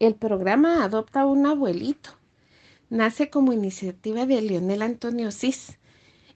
[0.00, 2.10] El programa adopta un abuelito.
[2.88, 5.78] Nace como iniciativa de Leonel Antonio Cis.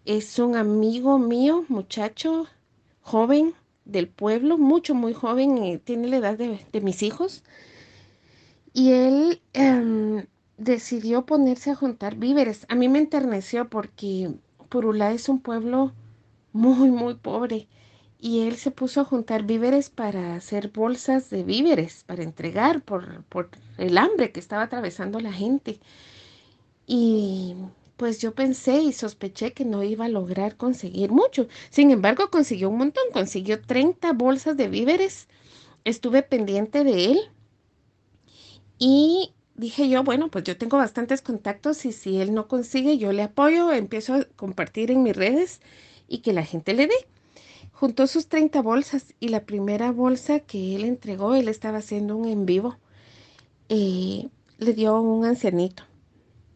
[0.05, 2.47] Es un amigo mío, muchacho,
[3.01, 3.55] joven
[3.87, 7.43] del pueblo, mucho, muy joven, tiene la edad de, de mis hijos.
[8.75, 10.27] Y él em,
[10.59, 12.67] decidió ponerse a juntar víveres.
[12.69, 14.35] A mí me enterneció porque
[14.69, 15.95] Purulá es un pueblo
[16.53, 17.67] muy, muy pobre.
[18.25, 23.23] Y él se puso a juntar víveres para hacer bolsas de víveres, para entregar por,
[23.25, 25.79] por el hambre que estaba atravesando la gente.
[26.87, 27.55] Y
[27.99, 31.49] pues yo pensé y sospeché que no iba a lograr conseguir mucho.
[31.69, 35.29] Sin embargo, consiguió un montón, consiguió 30 bolsas de víveres.
[35.85, 37.21] Estuve pendiente de él
[38.79, 43.13] y dije yo, bueno, pues yo tengo bastantes contactos y si él no consigue, yo
[43.13, 45.61] le apoyo, empiezo a compartir en mis redes
[46.09, 46.95] y que la gente le dé.
[47.85, 52.27] Juntó sus 30 bolsas y la primera bolsa que él entregó, él estaba haciendo un
[52.27, 52.79] en vivo,
[53.69, 55.83] eh, le dio un ancianito.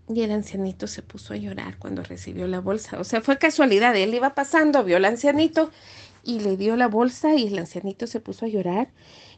[0.08, 2.98] Y el ancianito se puso a llorar cuando recibió la bolsa.
[2.98, 3.94] O sea, fue casualidad.
[3.94, 5.70] Él iba pasando, vio al ancianito
[6.24, 8.88] y le dio la bolsa y el ancianito se puso a llorar.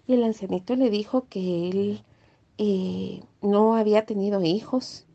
[0.07, 2.05] Y el ancianito le dijo que él
[2.59, 5.07] eh, no había tenido hijos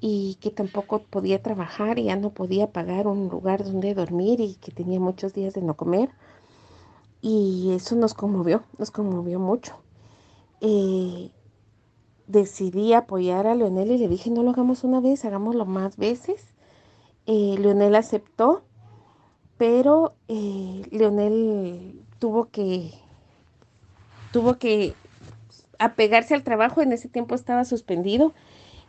[0.00, 4.54] y que tampoco podía trabajar y ya no podía pagar un lugar donde dormir y
[4.54, 6.10] que tenía muchos días de no comer.
[7.20, 9.76] Y eso nos conmovió, nos conmovió mucho.
[10.60, 11.30] Eh,
[12.26, 16.54] decidí apoyar a Leonel y le dije, no lo hagamos una vez, hagámoslo más veces.
[17.26, 18.62] Eh, Leonel aceptó,
[19.56, 22.92] pero Leonel tuvo que,
[24.32, 24.94] tuvo que
[25.80, 28.32] apegarse al trabajo, en ese tiempo estaba suspendido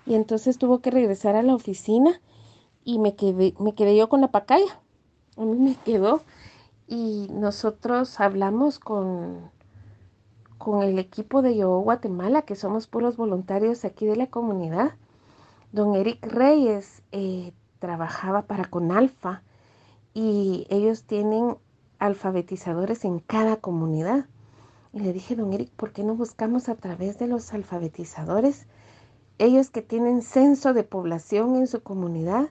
[0.05, 2.21] y entonces tuvo que regresar a la oficina
[2.83, 4.79] y me quedé, me quedé yo con la pacaya.
[5.37, 6.23] A mí me quedó
[6.87, 9.51] y nosotros hablamos con,
[10.57, 14.93] con el equipo de Yo Guatemala, que somos puros voluntarios aquí de la comunidad.
[15.71, 19.43] Don Eric Reyes eh, trabajaba para Conalfa
[20.13, 21.57] y ellos tienen
[21.99, 24.25] alfabetizadores en cada comunidad.
[24.91, 28.65] Y le dije, don Eric, ¿por qué no buscamos a través de los alfabetizadores,
[29.39, 32.49] ellos que tienen censo de población en su comunidad,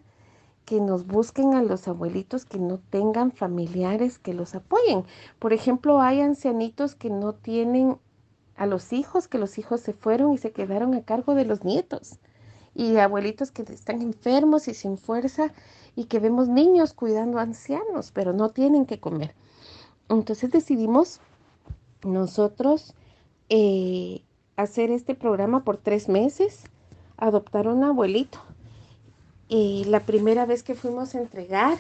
[0.65, 5.05] que nos busquen a los abuelitos que no tengan familiares que los apoyen?
[5.39, 7.99] Por ejemplo, hay ancianitos que no tienen
[8.57, 11.65] a los hijos, que los hijos se fueron y se quedaron a cargo de los
[11.65, 12.19] nietos.
[12.75, 15.53] Y abuelitos que están enfermos y sin fuerza
[15.97, 19.35] y que vemos niños cuidando a ancianos, pero no tienen que comer.
[20.09, 21.21] Entonces decidimos
[22.05, 22.95] nosotros
[23.49, 24.23] eh,
[24.57, 26.65] hacer este programa por tres meses,
[27.19, 28.39] adoptar un abuelito.
[29.49, 31.79] Y la primera vez que fuimos a entregar,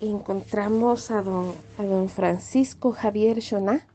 [0.00, 3.86] encontramos a don, a don Francisco Javier Choná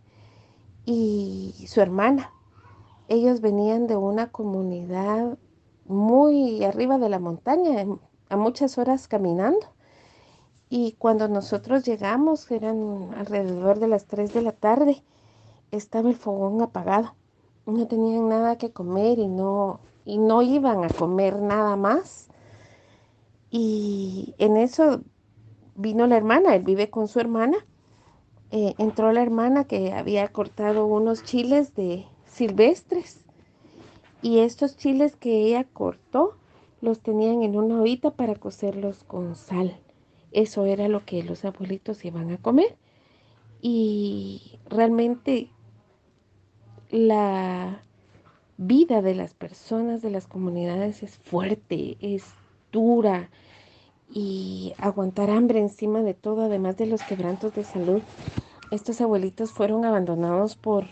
[0.85, 2.31] y su hermana.
[3.07, 5.37] Ellos venían de una comunidad
[5.85, 7.85] muy arriba de la montaña,
[8.29, 9.65] a muchas horas caminando.
[10.69, 15.01] Y cuando nosotros llegamos, eran alrededor de las 3 de la tarde,
[15.71, 17.15] estaba el fogón apagado.
[17.65, 22.29] No tenían nada que comer y no, y no iban a comer nada más.
[23.51, 25.01] Y en eso
[25.75, 27.57] vino la hermana, él vive con su hermana.
[28.51, 33.25] Eh, entró la hermana que había cortado unos chiles de silvestres.
[34.21, 36.37] Y estos chiles que ella cortó
[36.79, 39.77] los tenían en una ollita para cocerlos con sal.
[40.31, 42.77] Eso era lo que los abuelitos iban a comer.
[43.61, 45.51] Y realmente
[46.91, 47.83] la
[48.57, 52.25] vida de las personas, de las comunidades es fuerte, es
[52.71, 53.29] dura
[54.11, 58.01] y aguantar hambre encima de todo, además de los quebrantos de salud.
[58.71, 60.87] Estos abuelitos fueron abandonados por,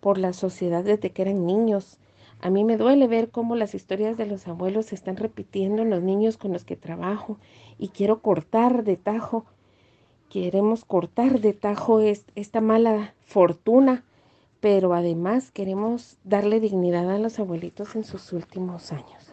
[0.00, 1.98] por la sociedad desde que eran niños.
[2.40, 5.90] A mí me duele ver cómo las historias de los abuelos se están repitiendo en
[5.90, 7.38] los niños con los que trabajo
[7.78, 9.46] y quiero cortar de tajo,
[10.28, 14.04] queremos cortar de tajo esta mala fortuna
[14.64, 19.23] pero además queremos darle dignidad a los abuelitos en sus últimos años.